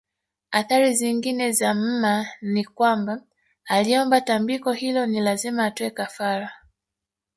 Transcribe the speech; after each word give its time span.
Athari 0.51 0.93
zingine 0.95 1.51
za 1.51 1.73
mma 1.73 2.27
ni 2.41 2.65
kwamba 2.65 3.21
aliyeomba 3.65 4.21
tambiko 4.21 4.71
hilo 4.71 5.05
ni 5.05 5.19
lazima 5.21 5.65
atoe 5.65 5.89
kafara 5.91 6.51